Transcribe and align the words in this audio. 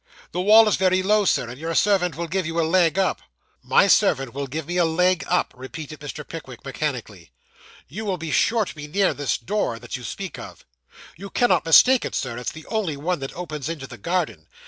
'The 0.31 0.41
wall 0.41 0.67
is 0.67 0.77
very 0.77 1.03
low, 1.03 1.25
sir, 1.25 1.47
and 1.47 1.59
your 1.59 1.75
servant 1.75 2.17
will 2.17 2.27
give 2.27 2.43
you 2.47 2.59
a 2.59 2.65
leg 2.65 2.97
up.' 2.97 3.21
My 3.61 3.85
servant 3.85 4.33
will 4.33 4.47
give 4.47 4.65
me 4.65 4.77
a 4.77 4.83
leg 4.83 5.23
up,' 5.27 5.53
repeated 5.55 5.99
Mr. 5.99 6.27
Pickwick 6.27 6.65
mechanically. 6.65 7.29
'You 7.87 8.05
will 8.05 8.17
be 8.17 8.31
sure 8.31 8.65
to 8.65 8.73
be 8.73 8.87
near 8.87 9.13
this 9.13 9.37
door 9.37 9.77
that 9.77 9.95
you 9.95 10.03
speak 10.03 10.39
of?' 10.39 10.65
'You 11.17 11.29
cannot 11.29 11.65
mistake 11.67 12.03
it, 12.03 12.15
Sir; 12.15 12.35
it's 12.39 12.51
the 12.51 12.65
only 12.65 12.97
one 12.97 13.19
that 13.19 13.35
opens 13.35 13.69
into 13.69 13.85
the 13.85 13.99
garden. 13.99 14.47